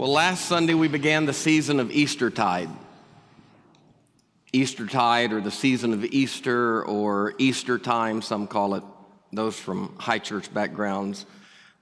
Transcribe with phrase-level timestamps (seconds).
[0.00, 2.70] Well, last Sunday we began the season of Eastertide.
[4.50, 8.82] Eastertide, or the season of Easter, or Easter time, some call it.
[9.30, 11.26] Those from high church backgrounds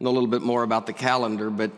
[0.00, 1.70] know a little bit more about the calendar, but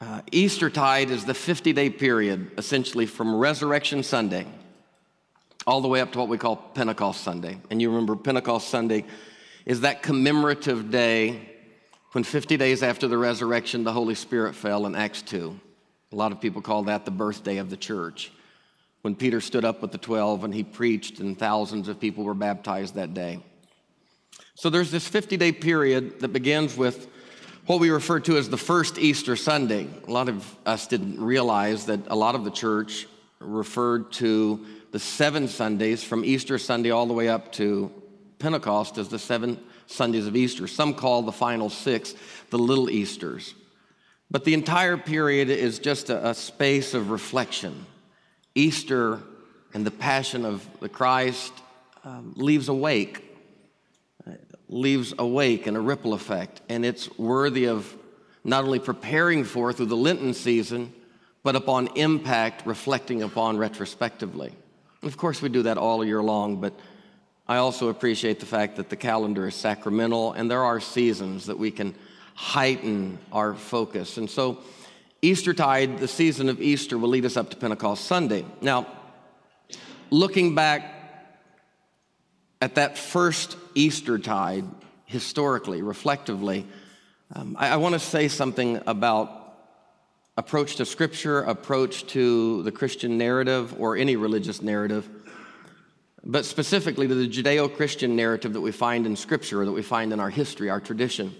[0.00, 4.48] uh, Eastertide is the 50 day period, essentially from Resurrection Sunday
[5.68, 7.60] all the way up to what we call Pentecost Sunday.
[7.70, 9.04] And you remember Pentecost Sunday
[9.64, 11.50] is that commemorative day
[12.12, 15.58] when 50 days after the resurrection, the Holy Spirit fell in Acts 2.
[16.12, 18.32] A lot of people call that the birthday of the church.
[19.02, 22.34] When Peter stood up with the 12 and he preached, and thousands of people were
[22.34, 23.40] baptized that day.
[24.54, 27.08] So there's this 50 day period that begins with
[27.66, 29.86] what we refer to as the first Easter Sunday.
[30.06, 33.06] A lot of us didn't realize that a lot of the church
[33.38, 37.90] referred to the seven Sundays from Easter Sunday all the way up to
[38.38, 40.66] Pentecost as the seven Sundays of Easter.
[40.66, 42.14] Some call the final six
[42.50, 43.54] the little Easters.
[44.30, 47.86] But the entire period is just a, a space of reflection.
[48.54, 49.20] Easter
[49.74, 51.52] and the passion of the Christ
[52.04, 53.24] um, leaves a wake,
[54.26, 54.32] uh,
[54.68, 56.60] leaves a wake and a ripple effect.
[56.68, 57.96] And it's worthy of
[58.44, 60.92] not only preparing for through the Lenten season,
[61.42, 64.52] but upon impact, reflecting upon retrospectively.
[65.02, 66.78] Of course, we do that all year long, but
[67.48, 71.58] I also appreciate the fact that the calendar is sacramental and there are seasons that
[71.58, 71.94] we can
[72.40, 74.16] heighten our focus.
[74.16, 74.60] And so,
[75.20, 78.46] Eastertide, the season of Easter, will lead us up to Pentecost Sunday.
[78.62, 78.86] Now,
[80.08, 80.94] looking back
[82.62, 84.64] at that first Eastertide,
[85.04, 86.66] historically, reflectively,
[87.34, 89.30] um, I, I want to say something about
[90.38, 95.06] approach to Scripture, approach to the Christian narrative, or any religious narrative
[96.22, 99.80] but specifically to the Judeo Christian narrative that we find in Scripture, or that we
[99.82, 101.34] find in our history, our tradition.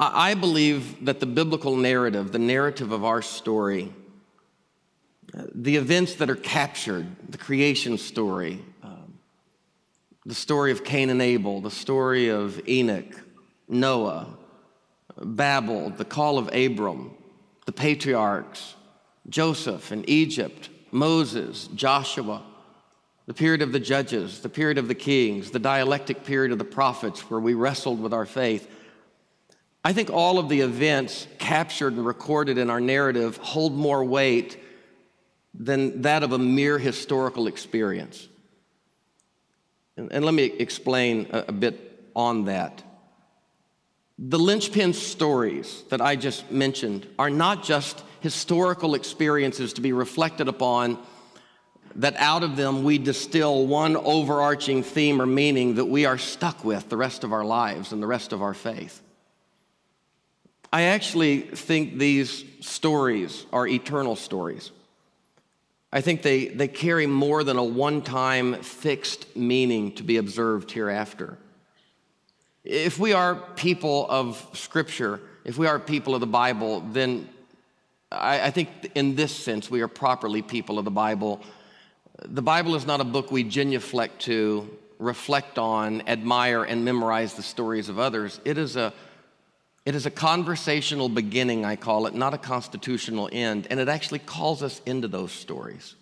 [0.00, 3.92] I believe that the biblical narrative, the narrative of our story,
[5.32, 9.18] the events that are captured, the creation story, um,
[10.24, 13.24] the story of Cain and Abel, the story of Enoch,
[13.68, 14.38] Noah,
[15.20, 17.10] Babel, the call of Abram,
[17.66, 18.76] the patriarchs,
[19.28, 22.44] Joseph in Egypt, Moses, Joshua,
[23.26, 26.64] the period of the judges, the period of the kings, the dialectic period of the
[26.64, 28.70] prophets where we wrestled with our faith.
[29.84, 34.62] I think all of the events captured and recorded in our narrative hold more weight
[35.54, 38.28] than that of a mere historical experience.
[39.96, 42.82] And, and let me explain a, a bit on that.
[44.18, 50.48] The linchpin stories that I just mentioned are not just historical experiences to be reflected
[50.48, 50.98] upon
[51.94, 56.64] that out of them we distill one overarching theme or meaning that we are stuck
[56.64, 59.02] with the rest of our lives and the rest of our faith.
[60.72, 64.70] I actually think these stories are eternal stories.
[65.92, 70.70] I think they, they carry more than a one time fixed meaning to be observed
[70.70, 71.38] hereafter.
[72.64, 77.28] If we are people of Scripture, if we are people of the Bible, then
[78.12, 81.40] I, I think in this sense we are properly people of the Bible
[82.24, 84.68] the Bible is not a book we genuflect to,
[84.98, 88.40] reflect on, admire, and memorize the stories of others.
[88.44, 88.92] It is a
[89.84, 94.18] it is a conversational beginning, I call it, not a constitutional end, and it actually
[94.18, 95.94] calls us into those stories.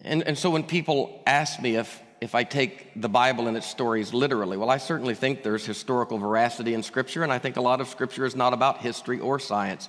[0.00, 3.66] And, and so when people ask me if, if I take the Bible and its
[3.66, 7.62] stories literally, well, I certainly think there's historical veracity in Scripture, and I think a
[7.62, 9.88] lot of Scripture is not about history or science.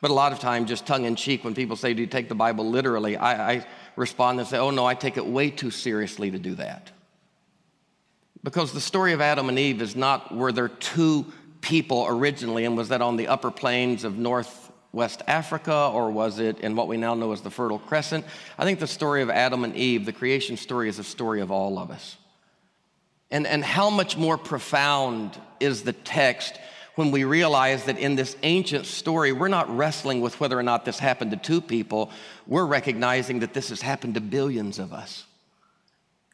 [0.00, 2.28] But a lot of time, just tongue in cheek, when people say, Do you take
[2.28, 3.16] the Bible literally?
[3.16, 6.56] I, I respond and say, Oh, no, I take it way too seriously to do
[6.56, 6.90] that.
[8.44, 11.26] Because the story of Adam and Eve is not were there two
[11.60, 16.58] people originally, and was that on the upper plains of northwest Africa, or was it
[16.60, 18.24] in what we now know as the Fertile Crescent?
[18.58, 21.50] I think the story of Adam and Eve, the creation story, is a story of
[21.50, 22.16] all of us.
[23.30, 26.58] And, and how much more profound is the text
[26.96, 30.84] when we realize that in this ancient story, we're not wrestling with whether or not
[30.84, 32.10] this happened to two people,
[32.46, 35.24] we're recognizing that this has happened to billions of us.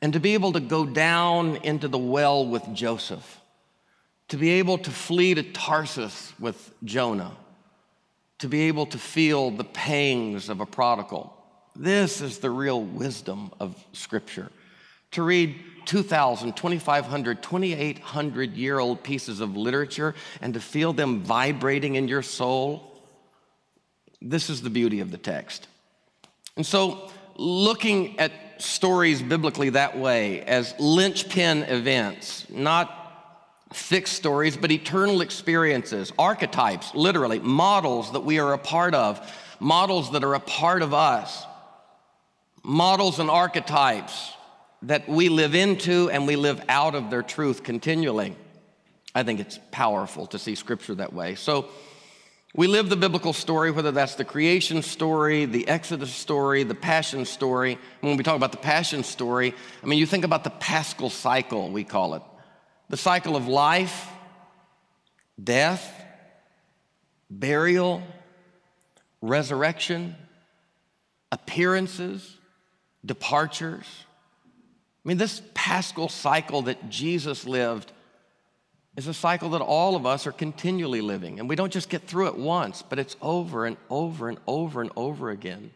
[0.01, 3.41] And to be able to go down into the well with Joseph,
[4.29, 7.37] to be able to flee to Tarsus with Jonah,
[8.39, 11.35] to be able to feel the pangs of a prodigal.
[11.75, 14.51] This is the real wisdom of Scripture.
[15.13, 15.57] To read
[15.87, 22.23] 2,000, 2,500, 2,800 year old pieces of literature and to feel them vibrating in your
[22.23, 23.03] soul.
[24.21, 25.67] This is the beauty of the text.
[26.57, 28.19] And so, looking
[28.59, 32.95] stories biblically that way as linchpin events, not
[33.73, 39.21] fixed stories, but eternal experiences, archetypes, literally, models that we are a part of,
[39.61, 41.45] models that are a part of us,
[42.63, 44.33] models and archetypes
[44.83, 48.37] that we live into and we live out of their truth continually.
[49.15, 51.35] I think it's powerful to see scripture that way.
[51.35, 51.69] So
[52.55, 57.25] we live the biblical story, whether that's the creation story, the Exodus story, the passion
[57.25, 57.79] story.
[58.01, 61.71] When we talk about the passion story, I mean, you think about the paschal cycle,
[61.71, 62.23] we call it
[62.89, 64.09] the cycle of life,
[65.43, 65.93] death,
[67.31, 68.03] burial,
[69.21, 70.17] resurrection,
[71.31, 72.39] appearances,
[73.05, 73.85] departures.
[75.05, 77.93] I mean, this paschal cycle that Jesus lived
[78.99, 81.39] is a cycle that all of us are continually living.
[81.39, 84.81] And we don't just get through it once, but it's over and over and over
[84.81, 85.71] and over again.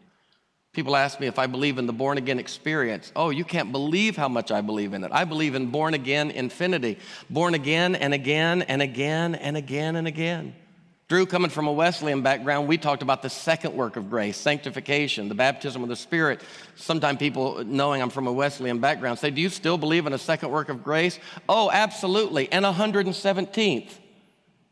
[0.73, 3.13] People ask me if I believe in the born again experience.
[3.15, 5.11] Oh, you can't believe how much I believe in it.
[5.13, 6.99] I believe in born again infinity,
[7.29, 10.53] born again and again and again and again and again.
[11.13, 15.29] Drew, coming from a Wesleyan background, we talked about the second work of grace, sanctification,
[15.29, 16.41] the baptism of the Spirit.
[16.75, 20.17] Sometimes people, knowing I'm from a Wesleyan background, say, Do you still believe in a
[20.17, 21.19] second work of grace?
[21.47, 22.51] Oh, absolutely.
[22.51, 23.91] And a 117th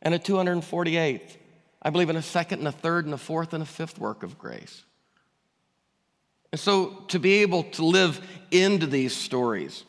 [0.02, 1.38] and a 248th.
[1.80, 4.24] I believe in a second and a third and a fourth and a fifth work
[4.24, 4.84] of grace.
[6.52, 9.84] And so to be able to live into these stories,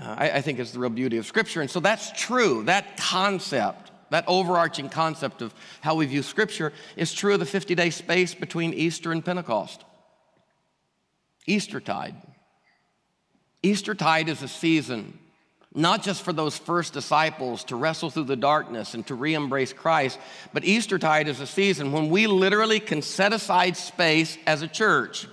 [0.00, 1.60] uh, I, I think is the real beauty of Scripture.
[1.60, 2.64] And so that's true.
[2.64, 7.74] That concept, that overarching concept of how we view Scripture is true of the 50
[7.74, 9.84] day space between Easter and Pentecost.
[11.46, 12.16] Eastertide.
[13.62, 15.18] Eastertide is a season
[15.74, 19.72] not just for those first disciples to wrestle through the darkness and to re embrace
[19.72, 20.20] Christ,
[20.52, 25.26] but Eastertide is a season when we literally can set aside space as a church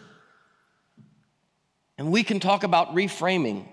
[1.99, 3.67] and we can talk about reframing.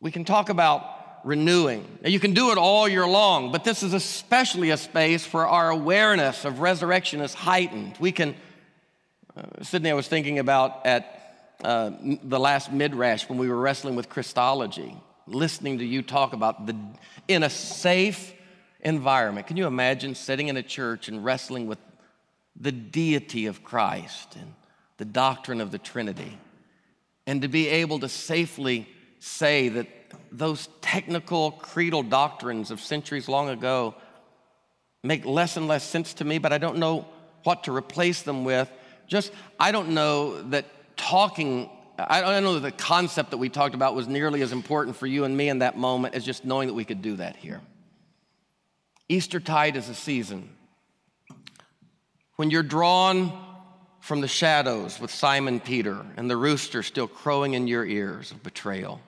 [0.00, 0.82] We can talk about
[1.24, 1.86] renewing.
[2.02, 5.46] Now, you can do it all year long, but this is especially a space where
[5.46, 7.96] our awareness of resurrection is heightened.
[8.00, 8.34] We can,
[9.36, 11.92] uh, Sydney, I was thinking about at uh,
[12.24, 14.96] the last Midrash when we were wrestling with Christology,
[15.26, 16.76] listening to you talk about the,
[17.28, 18.32] in a safe
[18.80, 19.46] environment.
[19.46, 21.78] Can you imagine sitting in a church and wrestling with
[22.60, 24.54] the deity of Christ and
[24.98, 26.38] the doctrine of the Trinity,
[27.26, 28.88] and to be able to safely
[29.22, 29.86] say that
[30.32, 33.94] those technical creedal doctrines of centuries long ago
[35.04, 37.06] make less and less sense to me, but I don't know
[37.44, 38.68] what to replace them with.
[39.06, 40.64] Just, I don't know that
[40.96, 44.96] talking, I don't know that the concept that we talked about was nearly as important
[44.96, 47.36] for you and me in that moment as just knowing that we could do that
[47.36, 47.60] here.
[49.08, 50.48] Eastertide is a season
[52.34, 53.32] when you're drawn
[54.00, 58.42] from the shadows with Simon Peter and the rooster still crowing in your ears of
[58.42, 59.00] betrayal.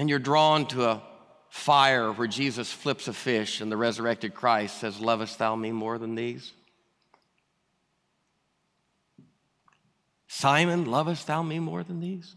[0.00, 1.02] And you're drawn to a
[1.50, 5.98] fire where Jesus flips a fish and the resurrected Christ says, Lovest thou me more
[5.98, 6.54] than these?
[10.26, 12.34] Simon, lovest thou me more than these?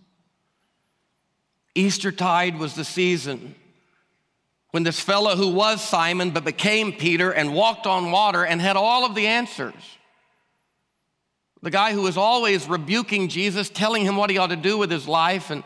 [1.74, 3.56] Eastertide was the season
[4.72, 8.76] when this fellow who was Simon but became Peter and walked on water and had
[8.76, 9.74] all of the answers
[11.62, 14.92] the guy who was always rebuking Jesus, telling him what he ought to do with
[14.92, 15.50] his life.
[15.50, 15.64] And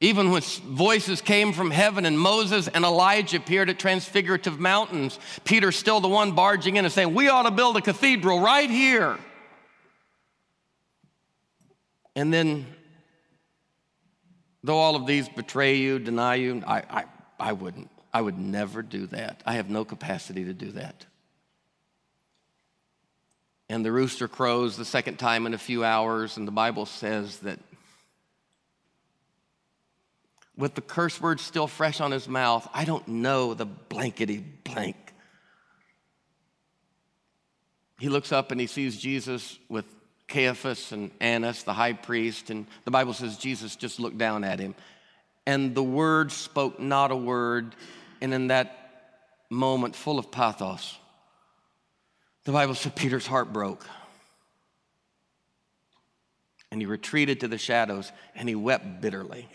[0.00, 5.76] even when voices came from heaven and Moses and Elijah appeared at transfigurative mountains, Peter's
[5.76, 9.18] still the one barging in and saying, We ought to build a cathedral right here.
[12.16, 12.66] And then,
[14.62, 17.04] though all of these betray you, deny you, I, I,
[17.40, 17.90] I wouldn't.
[18.12, 19.42] I would never do that.
[19.44, 21.06] I have no capacity to do that
[23.68, 27.38] and the rooster crows the second time in a few hours, and the Bible says
[27.38, 27.58] that
[30.56, 34.96] with the curse word still fresh on his mouth, I don't know the blankety blank.
[37.98, 39.86] He looks up and he sees Jesus with
[40.28, 44.58] Caiaphas and Annas, the high priest, and the Bible says Jesus just looked down at
[44.58, 44.74] him.
[45.46, 47.74] And the word spoke not a word,
[48.20, 48.84] and in that
[49.50, 50.98] moment, full of pathos,
[52.44, 53.86] the Bible said Peter's heart broke.
[56.70, 59.48] And he retreated to the shadows and he wept bitterly.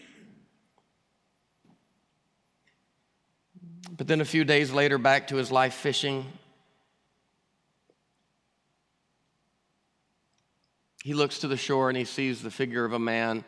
[4.00, 6.25] But then a few days later, back to his life fishing,
[11.03, 13.44] he looks to the shore and he sees the figure of a man,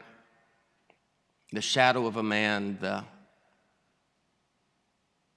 [1.53, 3.05] the shadow of a man, the,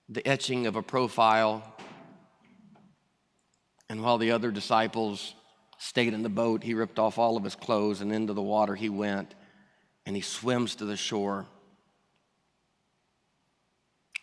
[0.09, 1.63] the etching of a profile
[3.89, 5.37] and while the other disciples
[5.79, 8.75] stayed in the boat, he ripped off all of his clothes and into the water
[8.75, 9.37] he went,
[10.07, 11.47] and he swims to the shore.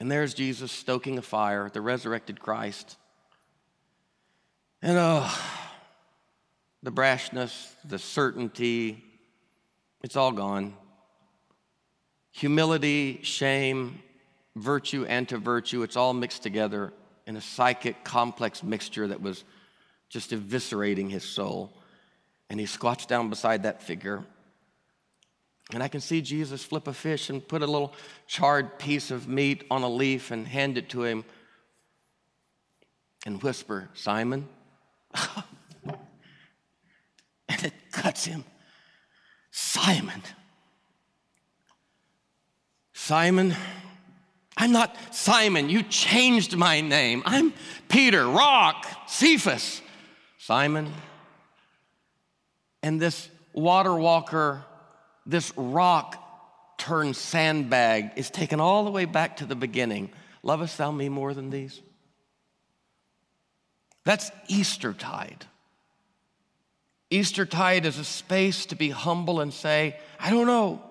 [0.02, 2.98] And there's Jesus stoking a fire, the resurrected Christ.
[4.82, 5.32] And oh,
[6.82, 9.04] the brashness, the certainty,
[10.02, 10.74] it's all gone.
[12.32, 14.02] Humility, shame,
[14.56, 16.94] virtue, anti virtue, it's all mixed together
[17.28, 19.44] in a psychic, complex mixture that was
[20.10, 21.78] just eviscerating his soul.
[22.50, 24.26] And he squats down beside that figure.
[25.74, 27.94] And I can see Jesus flip a fish and put a little
[28.28, 31.24] charred piece of meat on a leaf and hand it to him
[33.26, 34.48] and whisper, Simon.
[35.86, 38.44] and it cuts him.
[39.52, 40.22] Simon.
[42.94, 43.56] Simon,
[44.56, 45.70] I'm not Simon.
[45.70, 47.24] You changed my name.
[47.26, 47.54] I'm
[47.90, 49.82] Peter, Rock, Cephas.
[50.38, 50.92] Simon.
[52.84, 54.64] And this water walker,
[55.26, 60.12] this rock turned sandbag is taken all the way back to the beginning.
[60.44, 61.82] Lovest thou me more than these?
[64.04, 65.46] That's Eastertide.
[67.12, 70.82] Eastertide is a space to be humble and say, I don't know.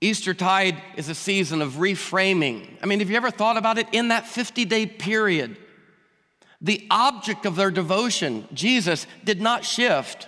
[0.00, 2.66] Eastertide is a season of reframing.
[2.82, 3.86] I mean, have you ever thought about it?
[3.92, 5.56] In that 50 day period,
[6.60, 10.26] the object of their devotion, Jesus, did not shift.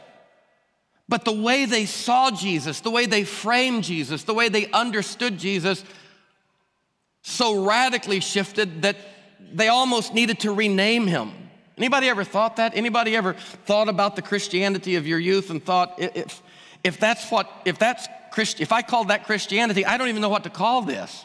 [1.09, 5.39] But the way they saw Jesus, the way they framed Jesus, the way they understood
[5.39, 5.85] Jesus,
[7.23, 8.97] so radically shifted that
[9.53, 11.33] they almost needed to rename him.
[11.77, 12.77] Anybody ever thought that?
[12.77, 16.43] Anybody ever thought about the Christianity of your youth and thought if,
[16.85, 20.29] if that's what if that's Christ, if I called that Christianity, I don't even know
[20.29, 21.25] what to call this.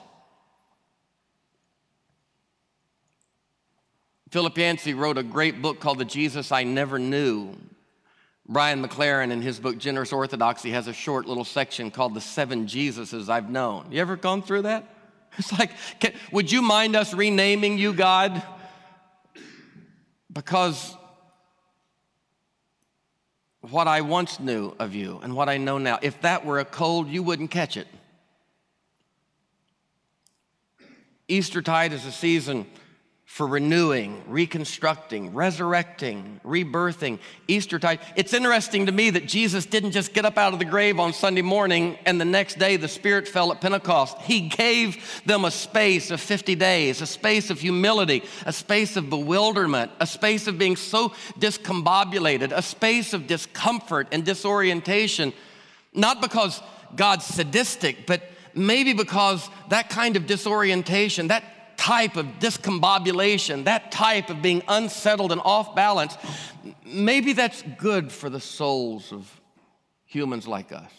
[4.32, 7.56] Philip Yancey wrote a great book called The Jesus I Never Knew.
[8.50, 12.66] Brian McLaren, in his book Generous Orthodoxy, has a short little section called The Seven
[12.66, 13.92] Jesuses I've Known.
[13.92, 14.84] You ever gone through that?
[15.38, 18.42] It's like, can, would you mind us renaming you, God?
[20.34, 20.98] Because
[23.62, 26.66] what I once knew of you and what I know now, if that were a
[26.66, 27.88] cold, you wouldn't catch it.
[31.28, 32.66] Eastertide is a season
[33.30, 38.00] for renewing, reconstructing, resurrecting, rebirthing, Eastertide.
[38.16, 41.14] It's interesting to me that Jesus didn't just get up out of the grave on
[41.14, 44.18] Sunday morning and the next day the Spirit fell at Pentecost.
[44.24, 49.12] He gave them a space of 50 days, a space of humility, a space of
[49.12, 55.34] bewilderment, a space of being so discombobulated, a space of discomfort and disorientation.
[55.94, 56.62] Not because
[56.96, 58.24] God's sadistic, but
[58.56, 61.44] maybe because that kind of disorientation, that
[61.90, 66.16] type of discombobulation, that type of being unsettled and off balance,
[66.86, 69.42] maybe that's good for the souls of
[70.06, 70.92] humans like us.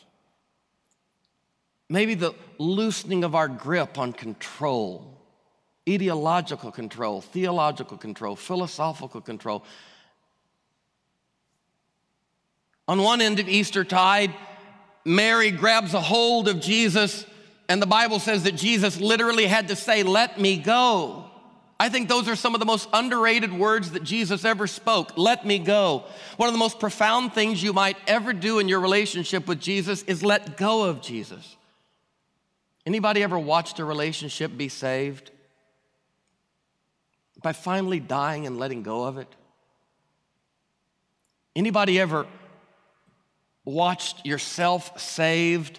[1.89, 5.17] Maybe the loosening of our grip on control,
[5.89, 9.65] ideological control, theological control, philosophical control.
[12.89, 14.35] On one end of Easter tide,
[15.05, 17.25] Mary grabs a hold of Jesus
[17.71, 21.27] and the Bible says that Jesus literally had to say, Let me go.
[21.79, 25.17] I think those are some of the most underrated words that Jesus ever spoke.
[25.17, 26.03] Let me go.
[26.37, 30.03] One of the most profound things you might ever do in your relationship with Jesus
[30.03, 31.57] is let go of Jesus.
[32.85, 35.31] Anybody ever watched a relationship be saved?
[37.41, 39.33] By finally dying and letting go of it?
[41.55, 42.27] Anybody ever
[43.65, 45.79] watched yourself saved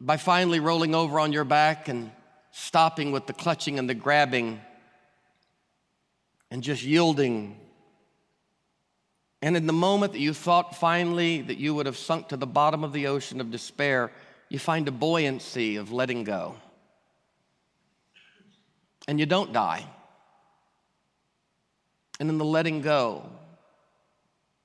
[0.00, 2.10] by finally rolling over on your back and
[2.52, 4.60] stopping with the clutching and the grabbing
[6.50, 7.58] and just yielding.
[9.42, 12.46] And in the moment that you thought finally that you would have sunk to the
[12.46, 14.10] bottom of the ocean of despair,
[14.48, 16.56] you find a buoyancy of letting go.
[19.06, 19.84] And you don't die.
[22.20, 23.28] And in the letting go,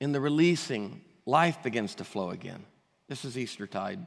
[0.00, 2.64] in the releasing, life begins to flow again.
[3.08, 4.04] This is Eastertide.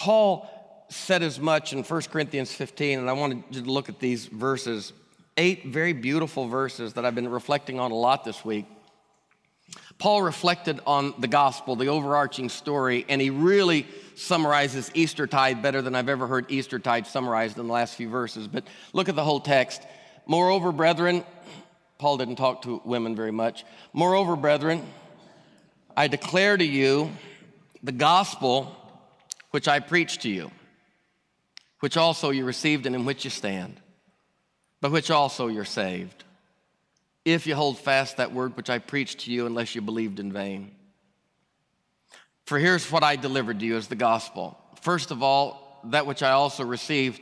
[0.00, 0.48] Paul
[0.88, 4.24] said as much in 1 Corinthians 15, and I wanted you to look at these
[4.24, 4.94] verses,
[5.36, 8.64] eight very beautiful verses that I've been reflecting on a lot this week.
[9.98, 15.94] Paul reflected on the gospel, the overarching story, and he really summarizes Eastertide better than
[15.94, 18.48] I've ever heard Eastertide summarized in the last few verses.
[18.48, 18.64] But
[18.94, 19.82] look at the whole text.
[20.24, 21.24] Moreover, brethren,
[21.98, 23.66] Paul didn't talk to women very much.
[23.92, 24.82] Moreover, brethren,
[25.94, 27.10] I declare to you
[27.82, 28.74] the gospel
[29.50, 30.50] which I preached to you,
[31.80, 33.80] which also you received and in which you stand,
[34.80, 36.24] by which also you're saved,
[37.24, 40.32] if you hold fast that word which I preached to you, unless you believed in
[40.32, 40.72] vain.
[42.46, 44.58] For here's what I delivered to you as the gospel.
[44.80, 47.20] First of all, that which I also received.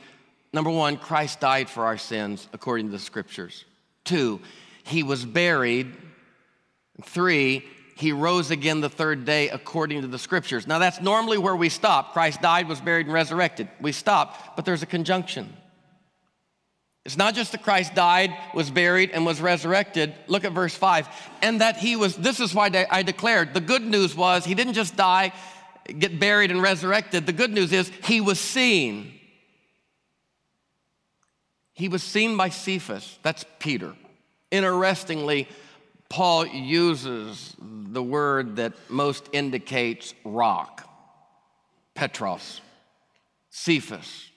[0.51, 3.65] Number one, Christ died for our sins according to the scriptures.
[4.03, 4.41] Two,
[4.83, 5.95] he was buried.
[7.03, 7.63] Three,
[7.99, 10.65] he rose again the third day according to the scriptures.
[10.65, 12.13] Now, that's normally where we stop.
[12.13, 13.67] Christ died, was buried, and resurrected.
[13.81, 15.53] We stop, but there's a conjunction.
[17.03, 20.13] It's not just that Christ died, was buried, and was resurrected.
[20.27, 21.09] Look at verse 5.
[21.41, 24.75] And that he was, this is why I declared the good news was he didn't
[24.75, 25.33] just die,
[25.97, 27.25] get buried, and resurrected.
[27.25, 29.13] The good news is he was seen.
[31.73, 33.93] He was seen by Cephas, that's Peter.
[34.51, 35.49] Interestingly,
[36.09, 40.87] Paul uses the word that most indicates rock
[41.93, 42.61] Petros,
[43.49, 44.29] Cephas,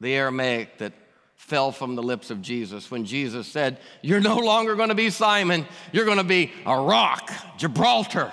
[0.00, 0.92] the Aramaic that
[1.34, 5.10] fell from the lips of Jesus when Jesus said, You're no longer going to be
[5.10, 8.32] Simon, you're going to be a rock, Gibraltar.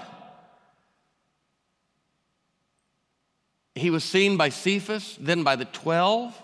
[3.74, 6.44] He was seen by Cephas, then by the 12.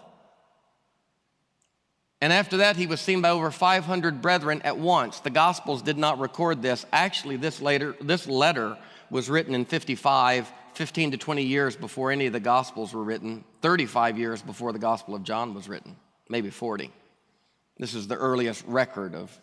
[2.24, 5.20] And after that, he was seen by over 500 brethren at once.
[5.20, 6.86] The Gospels did not record this.
[6.94, 8.78] Actually, this, later, this letter
[9.10, 13.44] was written in 55, 15 to 20 years before any of the Gospels were written,
[13.62, 15.98] 35 years before the Gospel of John was written
[16.30, 16.94] maybe 40.
[17.78, 19.38] This is the earliest record of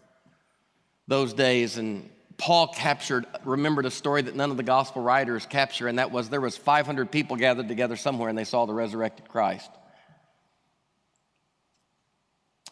[1.06, 1.76] those days.
[1.76, 2.08] And
[2.38, 6.30] Paul captured, remembered a story that none of the gospel writers capture, and that was
[6.30, 9.70] there was 500 people gathered together somewhere and they saw the resurrected Christ.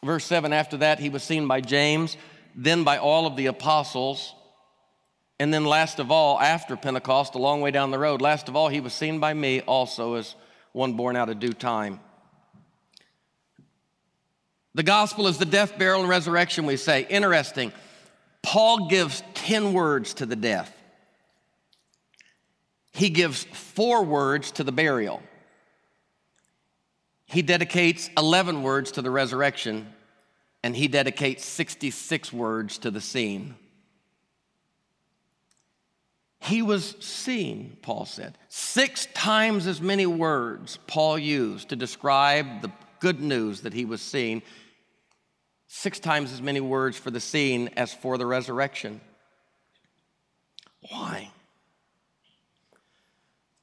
[0.04, 2.16] Verse 7 After that, he was seen by James,
[2.54, 4.34] then by all of the apostles.
[5.40, 8.56] And then, last of all, after Pentecost, a long way down the road, last of
[8.56, 10.34] all, he was seen by me also as
[10.72, 12.00] one born out of due time.
[14.74, 17.06] The gospel is the death, burial, and resurrection, we say.
[17.08, 17.72] Interesting.
[18.42, 20.74] Paul gives 10 words to the death,
[22.92, 25.22] he gives four words to the burial.
[27.28, 29.92] He dedicates 11 words to the resurrection,
[30.62, 33.54] and he dedicates 66 words to the scene.
[36.40, 38.38] He was seen, Paul said.
[38.48, 44.00] Six times as many words Paul used to describe the good news that he was
[44.00, 44.42] seen
[45.66, 49.02] six times as many words for the scene as for the resurrection.
[50.88, 51.30] Why?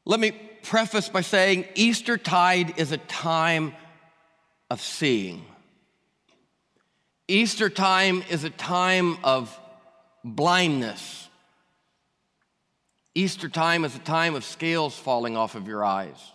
[0.06, 3.74] Let me preface by saying Eastertide is a time
[4.70, 5.46] of seeing.
[7.28, 9.58] Easter time is a time of
[10.24, 11.30] blindness.
[13.14, 16.32] Easter time is a time of scales falling off of your eyes.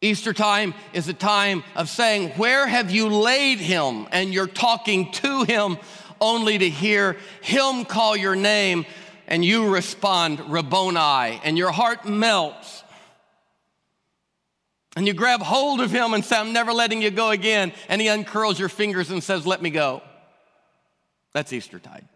[0.00, 4.06] Easter time is a time of saying, Where have you laid him?
[4.12, 5.76] And you're talking to him
[6.20, 8.86] only to hear him call your name,
[9.28, 12.82] and you respond, Rabboni, and your heart melts.
[14.96, 17.72] And you grab hold of him and say, I'm never letting you go again.
[17.88, 20.02] And he uncurls your fingers and says, Let me go.
[21.34, 22.08] That's Eastertide.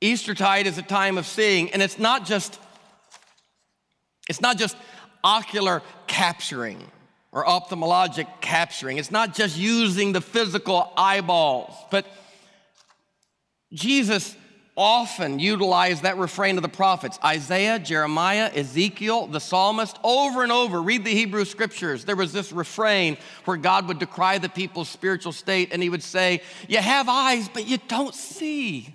[0.00, 2.60] Eastertide is a time of seeing, and it's not just
[4.28, 4.76] it's not just
[5.24, 6.84] ocular capturing
[7.32, 8.98] or ophthalmologic capturing.
[8.98, 12.06] It's not just using the physical eyeballs, but
[13.72, 14.36] Jesus
[14.76, 20.82] often utilized that refrain of the prophets Isaiah, Jeremiah, Ezekiel, the psalmist, over and over.
[20.82, 22.04] Read the Hebrew scriptures.
[22.04, 26.02] There was this refrain where God would decry the people's spiritual state and he would
[26.02, 28.92] say, You have eyes, but you don't see.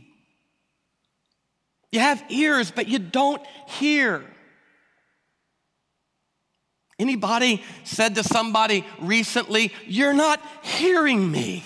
[1.92, 4.24] You have ears, but you don't hear.
[6.98, 11.64] Anybody said to somebody recently, You're not hearing me?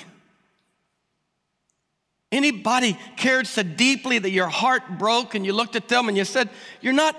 [2.35, 6.25] Anybody cared so deeply that your heart broke and you looked at them and you
[6.25, 6.49] said,
[6.81, 7.15] You're not,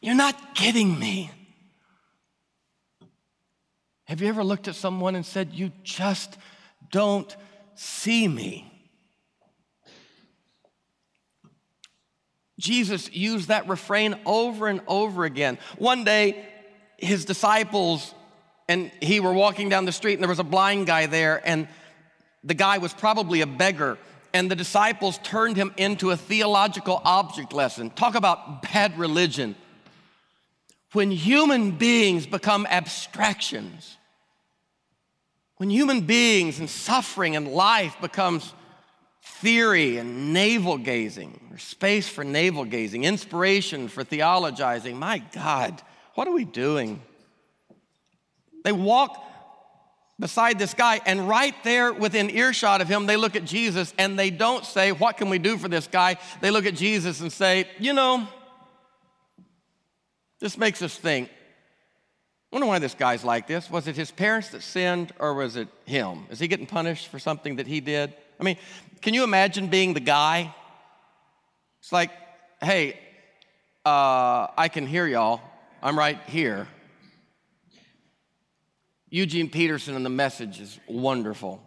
[0.00, 1.30] you're not getting me?
[4.04, 6.38] Have you ever looked at someone and said, You just
[6.90, 7.36] don't
[7.74, 8.72] see me?
[12.58, 15.58] Jesus used that refrain over and over again.
[15.76, 16.48] One day,
[16.96, 18.14] his disciples
[18.68, 21.68] and he were walking down the street and there was a blind guy there and
[22.44, 23.98] the guy was probably a beggar
[24.34, 29.54] and the disciples turned him into a theological object lesson talk about bad religion
[30.92, 33.96] when human beings become abstractions
[35.56, 38.54] when human beings and suffering and life becomes
[39.22, 45.82] theory and navel gazing or space for navel gazing inspiration for theologizing my god
[46.18, 47.00] what are we doing?
[48.64, 49.24] They walk
[50.18, 54.18] beside this guy, and right there within earshot of him, they look at Jesus and
[54.18, 56.16] they don't say, What can we do for this guy?
[56.40, 58.26] They look at Jesus and say, You know,
[60.40, 61.30] This makes us think
[62.50, 63.70] wonder why this guy's like this.
[63.70, 66.26] Was it his parents that sinned or was it him?
[66.30, 68.14] Is he getting punished for something that he did?
[68.40, 68.56] I mean,
[69.02, 70.54] can you imagine being the guy?
[71.80, 72.10] It's like,
[72.60, 72.98] hey,
[73.84, 75.40] uh, I can hear y'all.
[75.82, 76.68] I'm right here.
[79.10, 81.62] Eugene Peterson in the message is wonderful.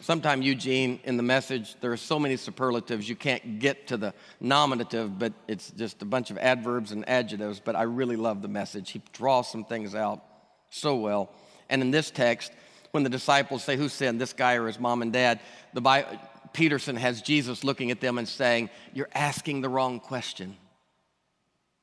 [0.00, 4.14] Sometimes Eugene in the message, there are so many superlatives, you can't get to the
[4.40, 7.60] nominative, but it's just a bunch of adverbs and adjectives.
[7.60, 8.90] But I really love the message.
[8.90, 10.22] He draws some things out
[10.70, 11.30] so well.
[11.68, 12.52] And in this text,
[12.92, 15.40] when the disciples say, Who sinned, this guy or his mom and dad?
[15.74, 16.18] The
[16.52, 20.56] Peterson has Jesus looking at them and saying, You're asking the wrong question.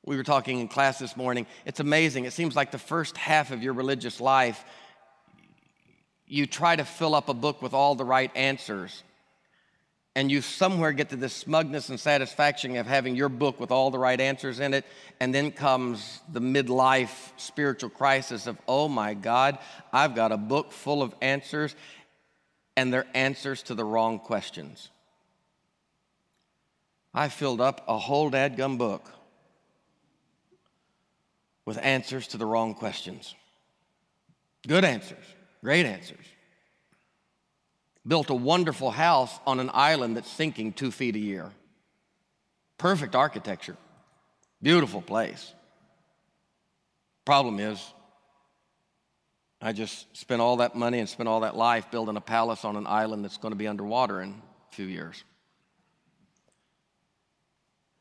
[0.06, 1.48] We were talking in class this morning.
[1.66, 2.26] It's amazing.
[2.26, 4.64] It seems like the first half of your religious life,
[6.28, 9.04] you try to fill up a book with all the right answers.
[10.18, 13.92] And you somewhere get to this smugness and satisfaction of having your book with all
[13.92, 14.86] the right answers in it.
[15.20, 19.60] And then comes the midlife spiritual crisis of, oh my God,
[19.92, 21.76] I've got a book full of answers,
[22.78, 24.90] and they're answers to the wrong questions.
[27.14, 29.12] I filled up a whole dadgum book
[31.66, 33.36] with answers to the wrong questions.
[34.66, 35.26] Good answers
[35.66, 36.28] Great answers.
[38.06, 41.50] Built a wonderful house on an island that's sinking two feet a year.
[42.78, 43.76] Perfect architecture.
[44.62, 45.52] Beautiful place.
[47.26, 47.84] Problem is,
[49.60, 52.76] I just spent all that money and spent all that life building a palace on
[52.76, 54.30] an island that's going to be underwater in
[54.72, 55.24] a few years.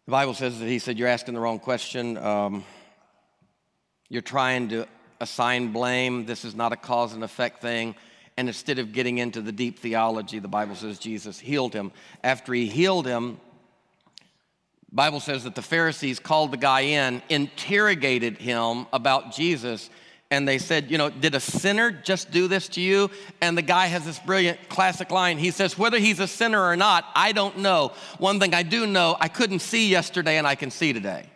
[0.04, 2.18] The Bible says that he said, You're asking the wrong question.
[2.18, 2.62] Um,
[4.10, 4.86] you're trying to
[5.24, 6.26] assign blame.
[6.26, 7.96] This is not a cause and effect thing.
[8.36, 11.90] And instead of getting into the deep theology, the Bible says Jesus healed him.
[12.22, 13.40] After he healed him,
[14.92, 19.90] Bible says that the Pharisees called the guy in, interrogated him about Jesus,
[20.30, 23.10] and they said, You know, did a sinner just do this to you?
[23.40, 25.38] And the guy has this brilliant classic line.
[25.38, 27.92] He says, Whether he's a sinner or not, I don't know.
[28.18, 31.28] One thing I do know, I couldn't see yesterday and I can see today.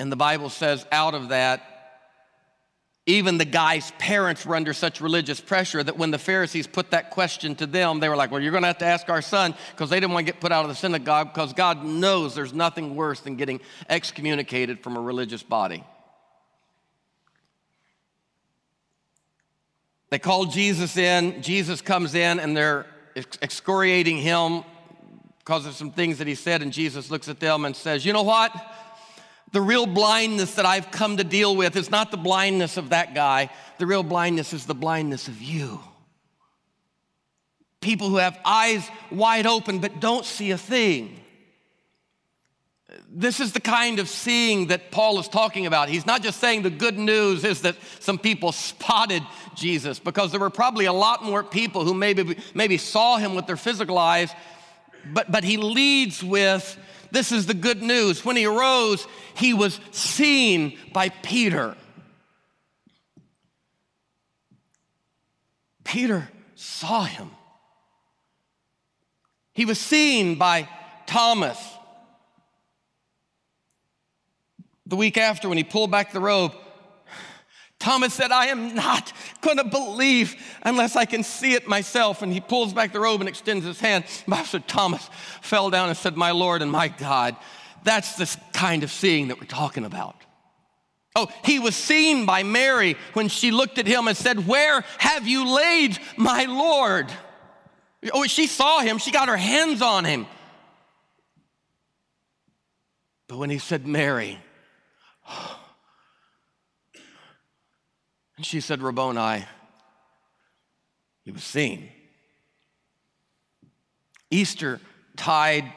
[0.00, 1.69] And the Bible says, out of that,
[3.10, 7.10] even the guy's parents were under such religious pressure that when the Pharisees put that
[7.10, 9.54] question to them, they were like, Well, you're going to have to ask our son
[9.72, 12.52] because they didn't want to get put out of the synagogue because God knows there's
[12.52, 15.84] nothing worse than getting excommunicated from a religious body.
[20.10, 21.40] They called Jesus in.
[21.40, 24.64] Jesus comes in and they're excoriating him
[25.38, 26.62] because of some things that he said.
[26.62, 28.52] And Jesus looks at them and says, You know what?
[29.52, 33.14] The real blindness that I've come to deal with is not the blindness of that
[33.14, 33.50] guy.
[33.78, 35.80] The real blindness is the blindness of you.
[37.80, 41.16] People who have eyes wide open but don't see a thing.
[43.08, 45.88] This is the kind of seeing that Paul is talking about.
[45.88, 49.22] He's not just saying the good news is that some people spotted
[49.56, 53.46] Jesus, because there were probably a lot more people who maybe, maybe saw him with
[53.46, 54.32] their physical eyes,
[55.12, 56.76] but, but he leads with
[57.10, 58.24] this is the good news.
[58.24, 61.76] When he arose, he was seen by Peter.
[65.84, 67.30] Peter saw him.
[69.52, 70.68] He was seen by
[71.06, 71.58] Thomas.
[74.86, 76.52] The week after, when he pulled back the robe,
[77.80, 82.22] Thomas said, I am not going to believe unless I can see it myself.
[82.22, 84.04] And he pulls back the robe and extends his hand.
[84.26, 85.08] Master Thomas
[85.40, 87.34] fell down and said, My Lord and my God.
[87.82, 90.14] That's the kind of seeing that we're talking about.
[91.16, 95.26] Oh, he was seen by Mary when she looked at him and said, Where have
[95.26, 97.10] you laid my Lord?
[98.12, 100.26] Oh, she saw him, she got her hands on him.
[103.26, 104.38] But when he said, Mary,
[108.40, 109.44] and she said, Rabboni,
[111.26, 111.90] he was seen.
[114.30, 114.80] Easter
[115.14, 115.70] tide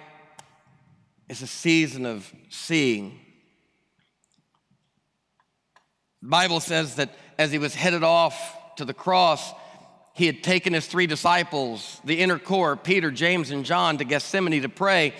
[1.28, 3.19] is a season of seeing.
[6.21, 9.52] The Bible says that as he was headed off to the cross,
[10.13, 14.62] he had taken his three disciples, the inner core, Peter, James, and John, to Gethsemane
[14.62, 15.15] to pray.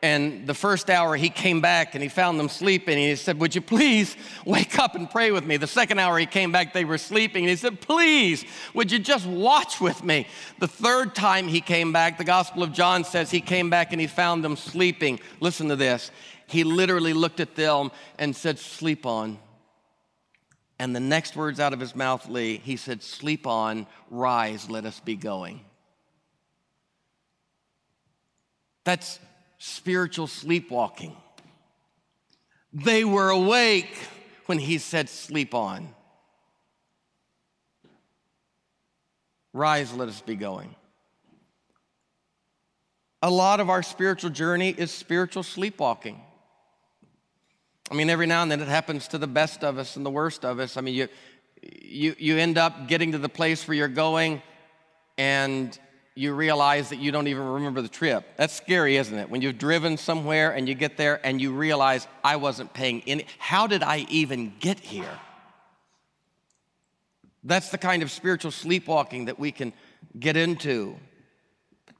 [0.00, 2.94] And the first hour he came back and he found them sleeping.
[2.94, 5.56] And he said, Would you please wake up and pray with me?
[5.56, 7.44] The second hour he came back, they were sleeping.
[7.44, 10.28] And he said, Please, would you just watch with me?
[10.60, 14.00] The third time he came back, the Gospel of John says he came back and
[14.00, 15.18] he found them sleeping.
[15.40, 16.12] Listen to this.
[16.46, 19.38] He literally looked at them and said, Sleep on.
[20.78, 24.84] And the next words out of his mouth, Lee, he said, Sleep on, rise, let
[24.84, 25.60] us be going.
[28.84, 29.18] That's
[29.58, 31.16] spiritual sleepwalking.
[32.72, 33.96] They were awake
[34.46, 35.94] when he said, Sleep on.
[39.52, 40.74] Rise, let us be going.
[43.22, 46.20] A lot of our spiritual journey is spiritual sleepwalking.
[47.90, 50.10] I mean, every now and then it happens to the best of us and the
[50.10, 50.76] worst of us.
[50.76, 51.08] I mean, you,
[51.62, 54.42] you, you end up getting to the place where you're going
[55.16, 55.76] and
[56.18, 58.26] you realize that you don't even remember the trip.
[58.36, 59.30] That's scary, isn't it?
[59.30, 63.24] When you've driven somewhere and you get there and you realize, I wasn't paying any,
[63.38, 65.16] how did I even get here?
[67.44, 69.72] That's the kind of spiritual sleepwalking that we can
[70.18, 70.96] get into.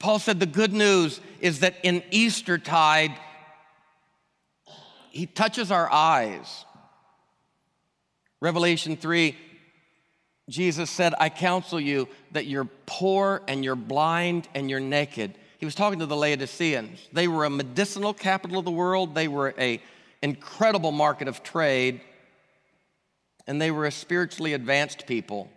[0.00, 3.16] Paul said the good news is that in Eastertide,
[5.10, 6.64] he touches our eyes.
[8.40, 9.36] Revelation 3,
[10.48, 15.34] Jesus said, I counsel you that you're poor and you're blind and you're naked.
[15.58, 17.08] He was talking to the Laodiceans.
[17.12, 19.14] They were a medicinal capital of the world.
[19.14, 19.82] They were a
[20.22, 22.00] incredible market of trade.
[23.46, 25.50] And they were a spiritually advanced people.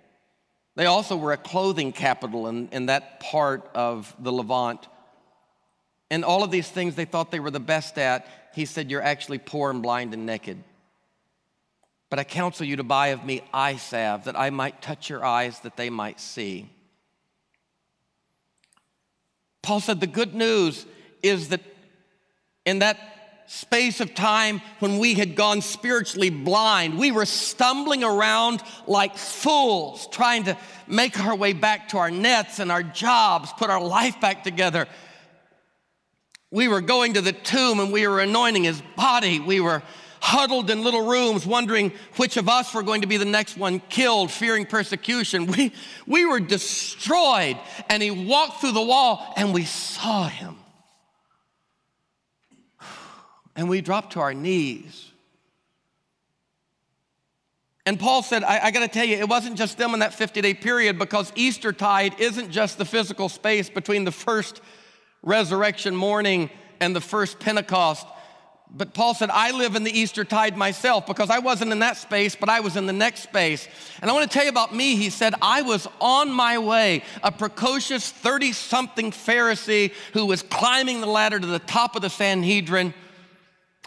[0.75, 4.87] They also were a clothing capital in, in that part of the Levant.
[6.09, 9.01] And all of these things they thought they were the best at, he said, You're
[9.01, 10.63] actually poor and blind and naked.
[12.11, 15.25] But I counsel you to buy of me eye salve, that I might touch your
[15.25, 16.69] eyes, that they might see.
[19.63, 20.85] Paul said, The good news
[21.23, 21.61] is that
[22.65, 22.99] in that
[23.47, 26.97] space of time when we had gone spiritually blind.
[26.97, 32.59] We were stumbling around like fools, trying to make our way back to our nets
[32.59, 34.87] and our jobs, put our life back together.
[36.49, 39.41] We were going to the tomb and we were anointing his body.
[39.41, 39.83] We were
[40.21, 43.81] huddled in little rooms, wondering which of us were going to be the next one
[43.89, 45.47] killed, fearing persecution.
[45.47, 45.73] We,
[46.05, 47.57] we were destroyed.
[47.89, 50.57] And he walked through the wall and we saw him
[53.55, 55.11] and we dropped to our knees.
[57.85, 60.13] And Paul said, I, I got to tell you, it wasn't just them in that
[60.13, 64.61] 50 day period because Easter tide isn't just the physical space between the first
[65.23, 68.05] resurrection morning and the first Pentecost.
[68.73, 71.97] But Paul said, I live in the Easter tide myself because I wasn't in that
[71.97, 73.67] space, but I was in the next space.
[74.01, 74.95] And I want to tell you about me.
[74.95, 81.01] He said, I was on my way, a precocious 30 something Pharisee who was climbing
[81.01, 82.93] the ladder to the top of the Sanhedrin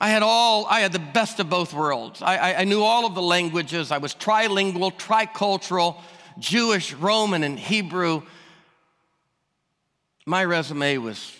[0.00, 2.20] I had all, I had the best of both worlds.
[2.20, 3.92] I, I, I, knew all of the languages.
[3.92, 6.00] I was trilingual, tricultural,
[6.38, 8.22] Jewish, Roman, and Hebrew.
[10.26, 11.36] My resume was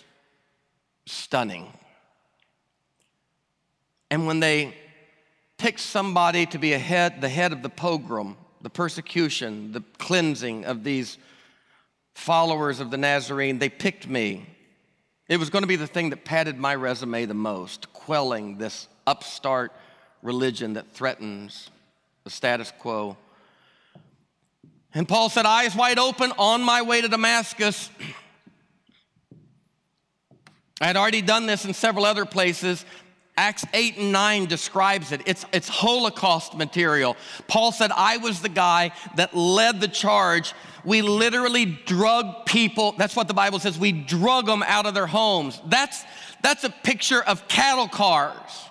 [1.05, 1.71] stunning.
[4.11, 4.75] And when they
[5.57, 10.65] picked somebody to be a head, the head of the pogrom, the persecution, the cleansing
[10.65, 11.17] of these
[12.13, 14.47] followers of the Nazarene, they picked me.
[15.27, 18.87] It was going to be the thing that padded my resume the most, quelling this
[19.07, 19.71] upstart
[20.21, 21.69] religion that threatens
[22.23, 23.17] the status quo.
[24.93, 27.89] And Paul said, Eyes wide open on my way to Damascus.
[30.81, 32.85] I had already done this in several other places.
[33.37, 35.21] Acts 8 and 9 describes it.
[35.25, 37.17] It's, it's Holocaust material.
[37.47, 40.53] Paul said, I was the guy that led the charge.
[40.85, 42.93] We literally drug people.
[42.97, 43.77] That's what the Bible says.
[43.77, 45.61] We drug them out of their homes.
[45.65, 46.01] That's,
[46.41, 48.69] that's a picture of cattle cars.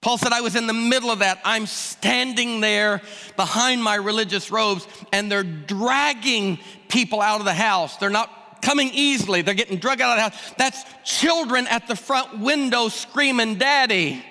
[0.00, 1.40] Paul said, I was in the middle of that.
[1.44, 3.02] I'm standing there
[3.36, 6.58] behind my religious robes, and they're dragging
[6.88, 7.96] people out of the house.
[7.96, 9.42] They're not coming easily.
[9.42, 10.54] They're getting drug out of the house.
[10.56, 14.24] That's children at the front window screaming, Daddy,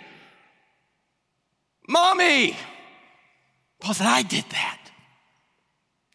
[1.88, 2.56] Mommy.
[3.80, 4.80] Paul said, I did that.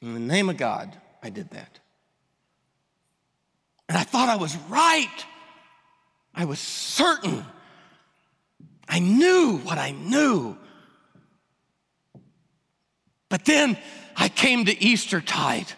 [0.01, 1.79] In the name of God, I did that.
[3.89, 5.27] And I thought I was right.
[6.35, 7.45] I was certain.
[8.89, 10.57] I knew what I knew.
[13.29, 13.79] But then
[14.17, 15.73] I came to Eastertide.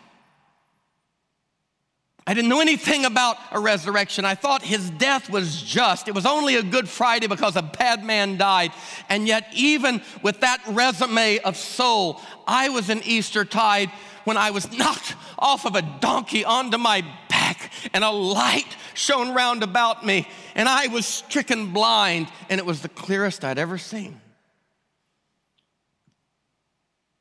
[2.27, 4.25] I didn't know anything about a resurrection.
[4.25, 6.09] I thought his death was just.
[6.09, 8.73] It was only a Good Friday because a bad man died.
[9.11, 13.91] And yet, even with that resume of Saul, I was in Eastertide
[14.25, 19.35] when I was knocked off of a donkey onto my back and a light shone
[19.35, 23.77] round about me and I was stricken blind and it was the clearest I'd ever
[23.77, 24.21] seen.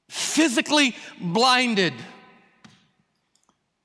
[0.09, 1.93] Physically blinded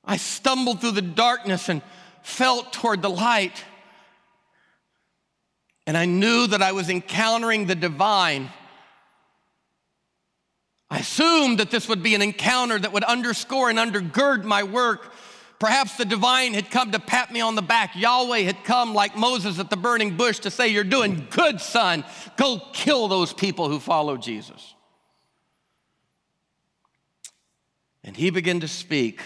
[0.08, 1.82] I stumbled through the darkness and
[2.22, 3.64] felt toward the light.
[5.86, 8.50] And I knew that I was encountering the divine.
[10.90, 15.12] I assumed that this would be an encounter that would underscore and undergird my work
[15.58, 17.96] Perhaps the divine had come to pat me on the back.
[17.96, 22.04] Yahweh had come like Moses at the burning bush to say, You're doing good, son.
[22.36, 24.74] Go kill those people who follow Jesus.
[28.04, 29.20] And he began to speak.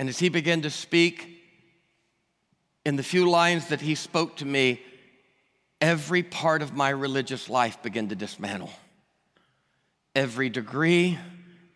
[0.00, 1.28] And as he began to speak,
[2.86, 4.80] in the few lines that he spoke to me,
[5.78, 8.72] every part of my religious life began to dismantle.
[10.16, 11.18] Every degree,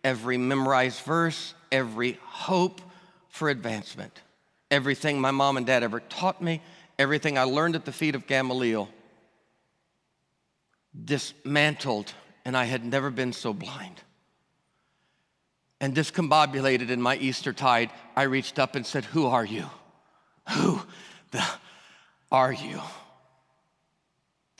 [0.03, 2.81] every memorized verse, every hope
[3.29, 4.23] for advancement,
[4.71, 6.63] everything my mom and dad ever taught me,
[6.97, 8.89] everything I learned at the feet of Gamaliel,
[11.05, 12.11] dismantled,
[12.43, 14.01] and I had never been so blind.
[15.81, 19.65] And discombobulated in my Easter tide, I reached up and said, Who are you?
[20.53, 20.81] Who
[21.31, 21.43] the
[22.31, 22.81] are you?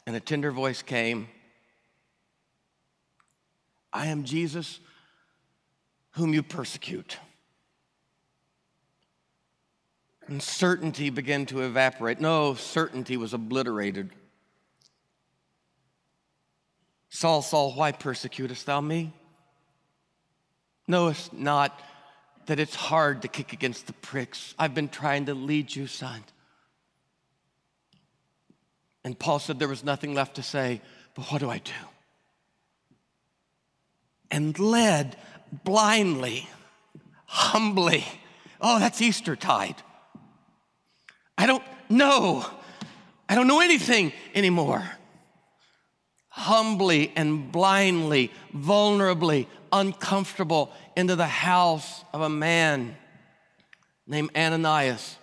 [0.05, 1.27] And a tender voice came
[3.91, 4.79] I am Jesus
[6.11, 7.17] whom you persecute.
[10.27, 12.19] And certainty began to evaporate.
[12.19, 14.09] No, certainty was obliterated.
[17.09, 19.13] Saul, Saul, why persecutest thou me?
[20.87, 21.79] Knowest not
[22.45, 24.53] that it's hard to kick against the pricks.
[24.59, 26.23] I've been trying to lead you, son.
[29.03, 30.81] And Paul said there was nothing left to say,
[31.15, 31.71] but what do I do?
[34.31, 35.15] And led
[35.63, 36.47] blindly,
[37.25, 38.03] humbly.
[38.59, 39.75] Oh, that's Easter tide.
[41.37, 42.45] I don't know.
[43.29, 44.83] I don't know anything anymore.
[46.29, 52.95] Humbly and blindly, vulnerably, uncomfortable into the house of a man
[54.07, 55.17] named Ananias.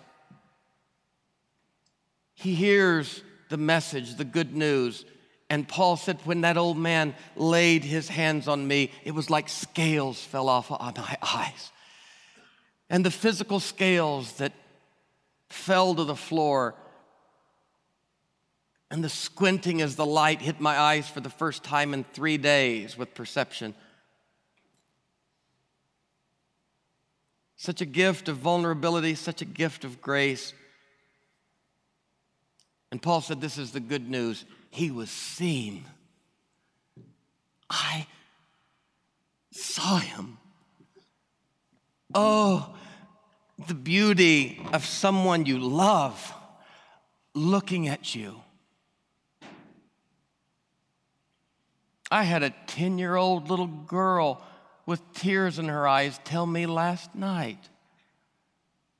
[2.33, 5.05] He hears the message, the good news,
[5.49, 9.47] and Paul said, when that old man laid his hands on me, it was like
[9.49, 11.71] scales fell off of my eyes.
[12.89, 14.53] And the physical scales that
[15.49, 16.73] fell to the floor,
[18.89, 22.37] and the squinting as the light hit my eyes for the first time in three
[22.37, 23.75] days with perception.
[27.63, 30.51] Such a gift of vulnerability, such a gift of grace.
[32.91, 35.85] And Paul said, This is the good news he was seen.
[37.69, 38.05] I
[39.51, 40.39] saw him.
[42.13, 42.75] Oh,
[43.69, 46.33] the beauty of someone you love
[47.33, 48.41] looking at you.
[52.11, 54.43] I had a 10 year old little girl
[54.85, 57.69] with tears in her eyes tell me last night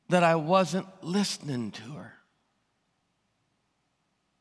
[0.10, 2.14] that I wasn't listening to her.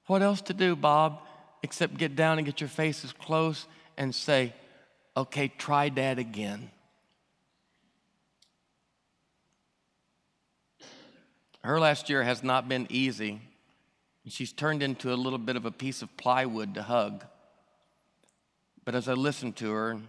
[0.06, 1.20] What else to do, Bob,
[1.62, 4.52] except get down and get your faces close and say,
[5.16, 6.70] okay, try that again.
[11.62, 13.40] Her last year has not been easy.
[14.26, 17.24] She's turned into a little bit of a piece of plywood to hug.
[18.84, 20.00] But as I listened to her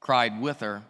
[0.00, 0.82] cried with her,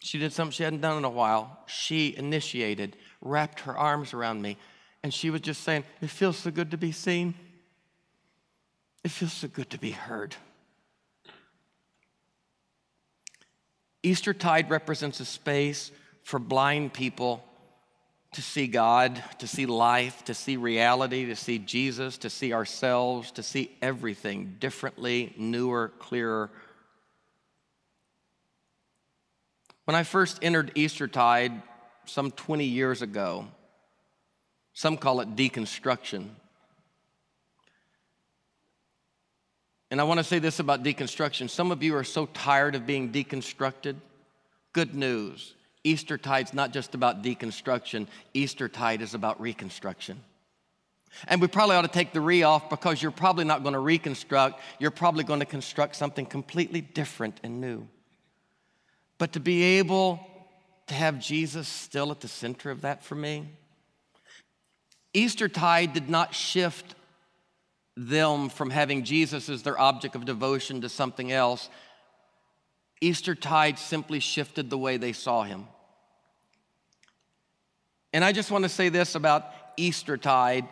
[0.00, 1.58] she did something she hadn't done in a while.
[1.66, 4.56] She initiated, wrapped her arms around me,
[5.02, 7.34] and she was just saying, It feels so good to be seen.
[9.04, 10.36] It feels so good to be heard.
[14.02, 15.90] Eastertide represents a space
[16.22, 17.44] for blind people
[18.32, 23.32] to see God, to see life, to see reality, to see Jesus, to see ourselves,
[23.32, 26.50] to see everything differently, newer, clearer.
[29.88, 31.62] When I first entered Eastertide
[32.04, 33.46] some 20 years ago,
[34.74, 36.28] some call it deconstruction.
[39.90, 41.48] And I want to say this about deconstruction.
[41.48, 43.96] Some of you are so tired of being deconstructed.
[44.74, 45.54] Good news.
[45.84, 50.20] Easter tide's not just about deconstruction, Easter tide is about reconstruction.
[51.28, 53.78] And we probably ought to take the re off because you're probably not going to
[53.78, 57.88] reconstruct, you're probably going to construct something completely different and new.
[59.18, 60.20] But to be able
[60.86, 63.48] to have Jesus still at the center of that for me,
[65.12, 66.94] Easter tide did not shift
[67.96, 71.68] them from having Jesus as their object of devotion to something else.
[73.00, 75.66] Easter tide simply shifted the way they saw him.
[78.12, 80.66] And I just want to say this about Easter tide.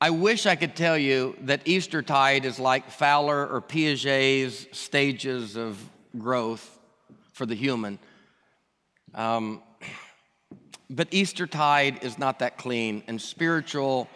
[0.00, 5.56] I wish I could tell you that Easter tide is like Fowler or Piaget's stages
[5.56, 5.78] of
[6.18, 6.76] growth
[7.36, 7.98] for the human.
[9.14, 9.62] Um,
[10.88, 14.08] but Easter tide is not that clean, and spiritual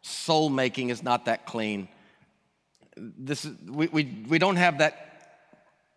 [0.00, 1.88] soul making is not that clean.
[2.96, 5.02] This is, we, we, we don't have that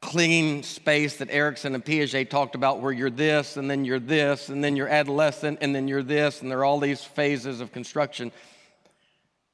[0.01, 4.49] clean space that Erikson and Piaget talked about, where you're this, and then you're this,
[4.49, 7.71] and then you're adolescent, and then you're this, and there are all these phases of
[7.71, 8.33] construction.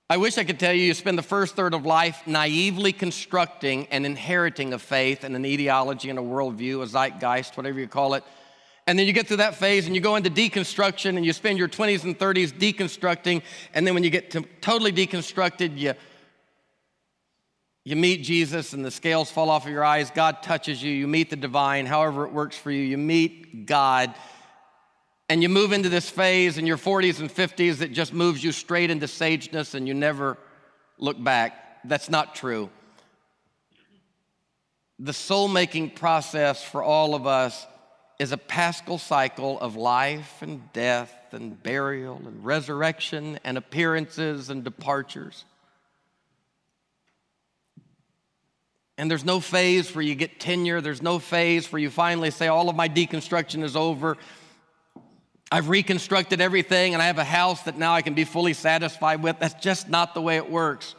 [0.08, 3.88] I wish I could tell you you spend the first third of life naively constructing
[3.90, 8.14] and inheriting a faith and an ideology and a worldview, a zeitgeist, whatever you call
[8.14, 8.24] it.
[8.86, 11.58] And then you get through that phase and you go into deconstruction and you spend
[11.58, 13.42] your 20s and 30s deconstructing.
[13.74, 15.96] And then when you get to totally deconstructed, you,
[17.84, 20.12] you meet Jesus and the scales fall off of your eyes.
[20.12, 20.92] God touches you.
[20.92, 22.84] You meet the divine, however it works for you.
[22.84, 24.14] You meet God
[25.30, 28.52] and you move into this phase in your 40s and 50s that just moves you
[28.52, 30.38] straight into sageness and you never
[30.98, 31.84] look back.
[31.84, 32.70] That's not true.
[35.00, 37.66] The soul making process for all of us
[38.18, 44.64] is a paschal cycle of life and death and burial and resurrection and appearances and
[44.64, 45.44] departures.
[48.98, 50.80] And there's no phase where you get tenure.
[50.80, 54.18] There's no phase where you finally say, All of my deconstruction is over.
[55.52, 59.22] I've reconstructed everything and I have a house that now I can be fully satisfied
[59.22, 59.40] with.
[59.40, 60.96] That's just not the way it works.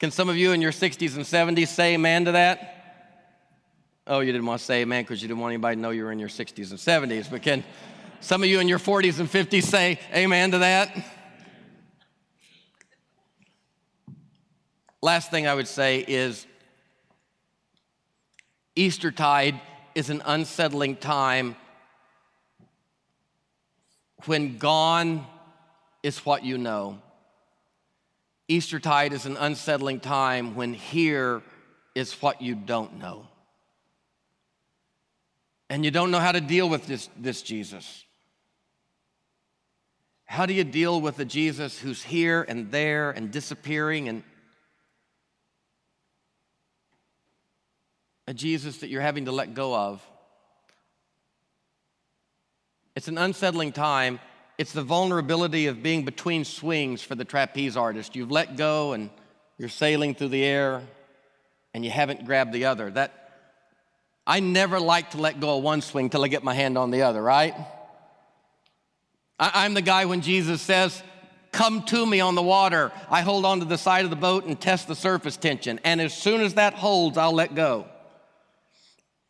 [0.00, 2.72] Can some of you in your 60s and 70s say amen to that?
[4.06, 6.04] Oh, you didn't want to say amen because you didn't want anybody to know you
[6.04, 7.30] were in your 60s and 70s.
[7.30, 7.64] But can
[8.20, 10.96] some of you in your 40s and 50s say amen to that?
[15.02, 16.46] Last thing I would say is
[18.74, 19.60] Eastertide
[19.94, 21.56] is an unsettling time
[24.26, 25.26] when gone
[26.02, 26.98] is what you know.
[28.48, 31.42] Eastertide is an unsettling time when here
[31.94, 33.26] is what you don't know.
[35.68, 38.04] And you don't know how to deal with this, this Jesus.
[40.26, 44.22] How do you deal with a Jesus who's here and there and disappearing and
[48.28, 50.06] a Jesus that you're having to let go of?
[52.96, 54.18] It's an unsettling time.
[54.56, 58.16] It's the vulnerability of being between swings for the trapeze artist.
[58.16, 59.10] You've let go and
[59.58, 60.82] you're sailing through the air
[61.74, 62.90] and you haven't grabbed the other.
[62.90, 63.12] That
[64.26, 66.90] I never like to let go of one swing till I get my hand on
[66.90, 67.54] the other, right?
[69.38, 71.02] I, am the guy when Jesus says,
[71.52, 72.92] Come to me on the water.
[73.10, 75.80] I hold on to the side of the boat and test the surface tension.
[75.84, 77.86] And as soon as that holds, I'll let go.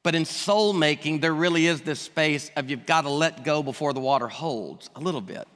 [0.07, 3.61] But in soul making, there really is this space of you've got to let go
[3.61, 5.49] before the water holds a little bit.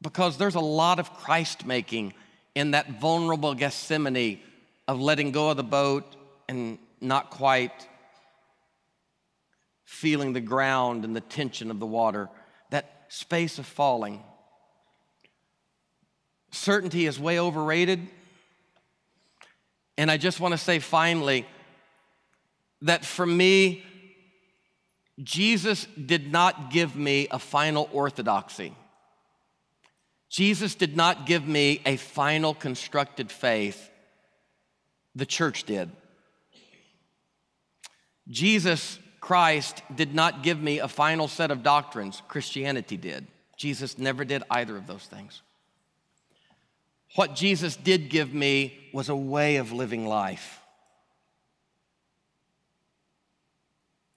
[0.00, 2.14] Because there's a lot of Christ making
[2.54, 4.38] in that vulnerable Gethsemane
[4.86, 6.04] of letting go of the boat
[6.48, 7.88] and not quite
[9.84, 12.28] feeling the ground and the tension of the water,
[12.70, 14.22] that space of falling.
[16.52, 18.06] Certainty is way overrated.
[19.96, 21.44] And I just want to say finally,
[22.82, 23.84] that for me,
[25.22, 28.74] Jesus did not give me a final orthodoxy.
[30.30, 33.90] Jesus did not give me a final constructed faith.
[35.14, 35.90] The church did.
[38.28, 42.22] Jesus Christ did not give me a final set of doctrines.
[42.28, 43.26] Christianity did.
[43.56, 45.42] Jesus never did either of those things.
[47.16, 50.60] What Jesus did give me was a way of living life.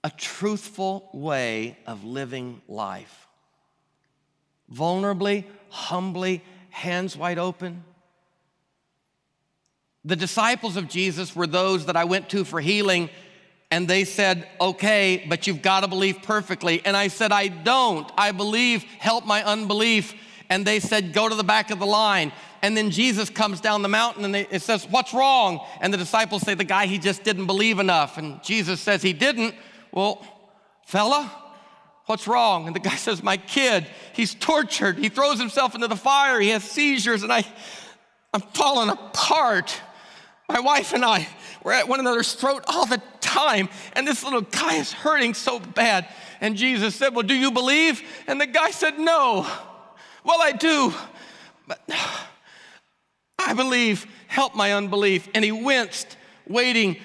[0.04, 3.28] A truthful way of living life.
[4.72, 7.84] Vulnerably, humbly, hands wide open.
[10.04, 13.08] The disciples of Jesus were those that I went to for healing,
[13.70, 16.82] and they said, Okay, but you've got to believe perfectly.
[16.84, 18.10] And I said, I don't.
[18.18, 20.14] I believe, help my unbelief.
[20.50, 22.32] And they said, Go to the back of the line.
[22.60, 25.64] And then Jesus comes down the mountain and it says, What's wrong?
[25.80, 28.18] And the disciples say, The guy, he just didn't believe enough.
[28.18, 29.54] And Jesus says, He didn't.
[29.92, 30.24] Well,
[30.86, 31.30] fella,
[32.06, 32.66] what's wrong?
[32.66, 34.98] And the guy says, My kid, he's tortured.
[34.98, 36.40] He throws himself into the fire.
[36.40, 37.44] He has seizures, and I,
[38.32, 39.80] I'm falling apart.
[40.48, 41.26] My wife and I,
[41.62, 45.58] we're at one another's throat all the time, and this little guy is hurting so
[45.60, 46.06] bad.
[46.40, 48.02] And Jesus said, Well, do you believe?
[48.26, 49.46] And the guy said, No.
[50.24, 50.92] Well, I do,
[51.66, 51.80] but
[53.38, 54.06] I believe.
[54.28, 55.28] Help my unbelief.
[55.34, 56.16] And he winced,
[56.48, 56.96] waiting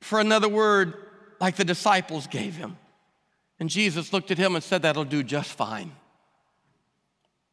[0.00, 0.94] for another word
[1.40, 2.76] like the disciples gave him.
[3.58, 5.92] And Jesus looked at him and said, That'll do just fine.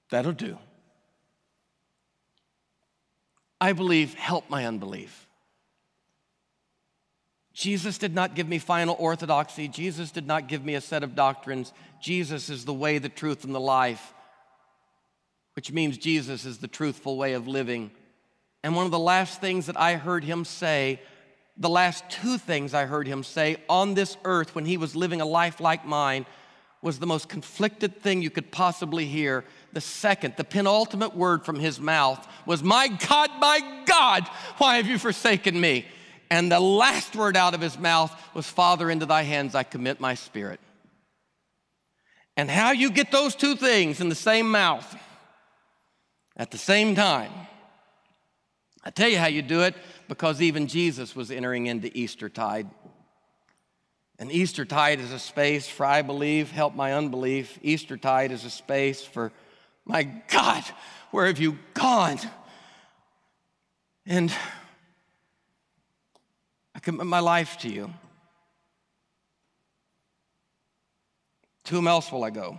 [0.09, 0.57] That'll do.
[3.59, 5.27] I believe, help my unbelief.
[7.53, 9.67] Jesus did not give me final orthodoxy.
[9.67, 11.71] Jesus did not give me a set of doctrines.
[12.01, 14.13] Jesus is the way, the truth, and the life,
[15.55, 17.91] which means Jesus is the truthful way of living.
[18.63, 20.99] And one of the last things that I heard him say
[21.57, 25.21] the last two things I heard him say on this earth when he was living
[25.21, 26.25] a life like mine
[26.81, 29.45] was the most conflicted thing you could possibly hear.
[29.71, 34.27] The second, the penultimate word from his mouth was, My God, my God,
[34.57, 35.85] why have you forsaken me?
[36.29, 39.99] And the last word out of his mouth was, Father, into thy hands I commit
[39.99, 40.59] my spirit.
[42.35, 44.95] And how you get those two things in the same mouth
[46.35, 47.31] at the same time,
[48.83, 49.75] I tell you how you do it
[50.07, 52.69] because even Jesus was entering into Eastertide.
[54.19, 57.57] And Eastertide is a space for I believe, help my unbelief.
[57.61, 59.31] Eastertide is a space for,
[59.85, 60.63] my God,
[61.11, 62.19] where have you gone?
[64.05, 64.33] And
[66.75, 67.93] I commit my life to you.
[71.65, 72.57] To whom else will I go?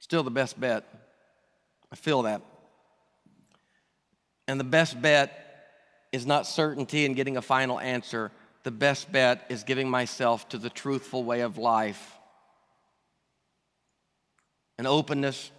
[0.00, 0.89] Still the best bet.
[1.92, 2.42] I feel that.
[4.46, 5.36] And the best bet
[6.12, 8.30] is not certainty and getting a final answer.
[8.62, 12.16] The best bet is giving myself to the truthful way of life.
[14.78, 15.50] An openness,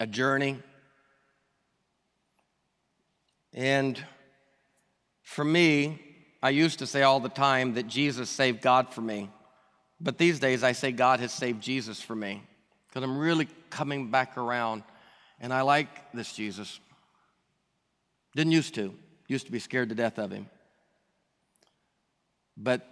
[0.00, 0.58] a journey.
[3.52, 4.02] And
[5.22, 6.00] for me,
[6.42, 9.30] I used to say all the time that Jesus saved God for me.
[10.00, 12.42] But these days I say God has saved Jesus for me
[12.88, 14.84] because I'm really coming back around.
[15.40, 16.78] And I like this Jesus.
[18.36, 18.94] Didn't used to.
[19.26, 20.48] Used to be scared to death of him.
[22.56, 22.86] But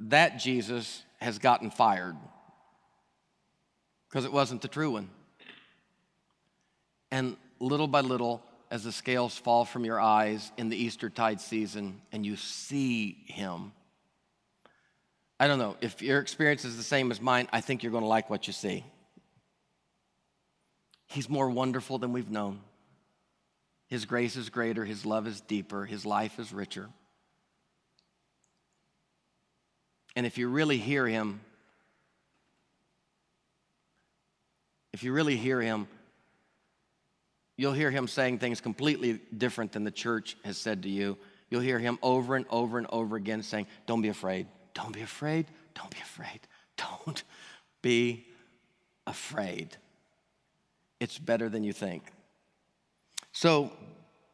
[0.00, 2.16] that Jesus has gotten fired
[4.08, 5.08] because it wasn't the true one.
[7.10, 11.40] And little by little, as the scales fall from your eyes in the Easter tide
[11.40, 13.72] season and you see him,
[15.40, 18.04] I don't know, if your experience is the same as mine, I think you're going
[18.04, 18.84] to like what you see.
[21.06, 22.60] He's more wonderful than we've known.
[23.88, 26.88] His grace is greater, His love is deeper, His life is richer.
[30.16, 31.40] And if you really hear Him,
[34.92, 35.86] if you really hear Him,
[37.56, 41.16] you'll hear Him saying things completely different than the church has said to you.
[41.48, 45.02] You'll hear Him over and over and over again saying, Don't be afraid, don't be
[45.02, 46.40] afraid, don't be afraid,
[46.76, 47.22] don't
[47.82, 48.26] be
[49.06, 49.76] afraid.
[51.00, 52.04] It's better than you think.
[53.32, 53.72] So,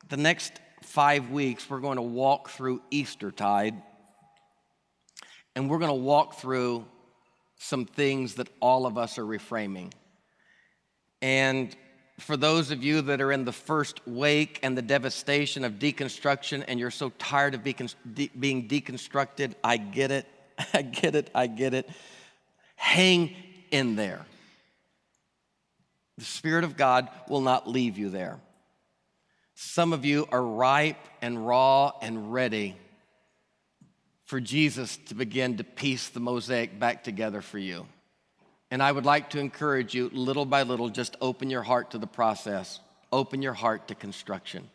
[0.09, 0.53] the next
[0.83, 3.81] five weeks, we're going to walk through Eastertide,
[5.57, 6.85] and we're going to walk through
[7.59, 9.93] some things that all of us are reframing.
[11.21, 11.75] And
[12.19, 16.65] for those of you that are in the first wake and the devastation of deconstruction,
[16.67, 20.27] and you're so tired of being deconstructed, I get it,
[20.75, 21.89] I get it, I get it.
[22.77, 23.35] Hang
[23.71, 24.27] in there.
[26.19, 28.39] The Spirit of God will not leave you there.
[29.55, 32.77] Some of you are ripe and raw and ready
[34.25, 37.87] for Jesus to begin to piece the mosaic back together for you.
[38.71, 41.99] And I would like to encourage you, little by little, just open your heart to
[41.99, 42.81] the process,
[43.13, 44.71] open your heart to construction.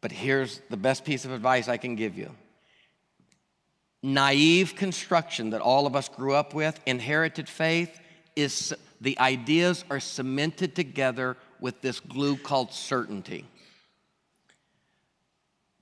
[0.00, 2.30] But here's the best piece of advice I can give you
[4.02, 7.98] naive construction that all of us grew up with, inherited faith,
[8.36, 13.46] is the ideas are cemented together with this glue called certainty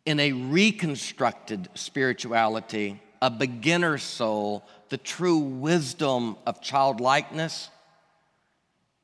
[0.07, 7.71] in a reconstructed spirituality, a beginner soul, the true wisdom of childlikeness,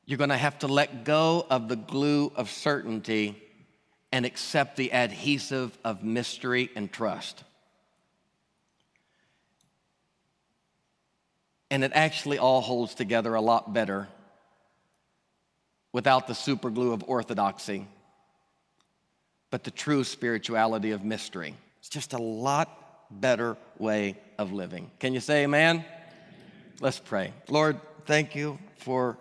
[0.05, 3.41] you're going to have to let go of the glue of certainty
[4.11, 7.43] and accept the adhesive of mystery and trust.
[11.71, 14.07] And it actually all holds together a lot better
[15.91, 17.87] without the superglue of orthodoxy
[19.51, 21.53] but the true spirituality of mystery.
[21.79, 22.69] It's just a lot
[23.11, 24.89] better way of living.
[24.99, 25.85] Can you say amen?
[26.79, 27.33] Let's pray.
[27.49, 29.17] Lord, thank you for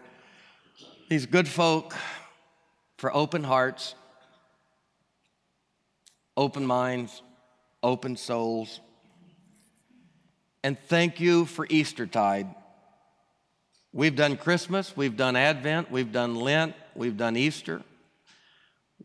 [1.09, 1.95] these good folk,
[2.97, 3.97] for open hearts,
[6.37, 7.23] open minds,
[7.83, 8.81] open souls.
[10.63, 12.55] And thank you for Eastertide.
[13.93, 17.83] We've done Christmas, we've done Advent, we've done Lent, we've done Easter.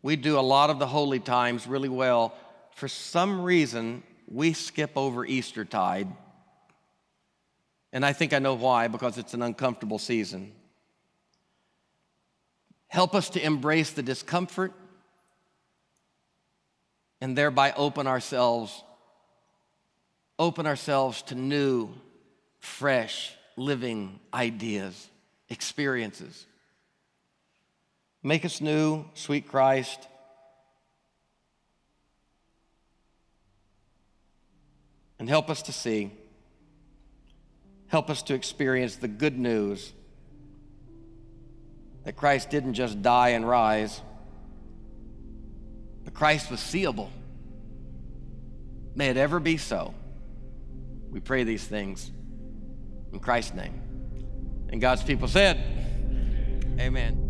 [0.02, 2.34] We do a lot of the holy times really well.
[2.76, 6.08] For some reason, we skip over Eastertide.
[7.92, 10.52] And I think I know why, because it's an uncomfortable season.
[12.88, 14.72] Help us to embrace the discomfort
[17.20, 18.84] and thereby open ourselves
[20.38, 21.88] open ourselves to new
[22.58, 25.08] fresh living ideas
[25.48, 26.46] experiences
[28.26, 30.08] Make us new, sweet Christ.
[35.20, 36.10] And help us to see.
[37.86, 39.92] Help us to experience the good news
[42.02, 44.00] that Christ didn't just die and rise,
[46.04, 47.12] but Christ was seeable.
[48.96, 49.94] May it ever be so.
[51.10, 52.10] We pray these things
[53.12, 53.80] in Christ's name.
[54.68, 55.58] And God's people said,
[56.78, 57.25] Amen.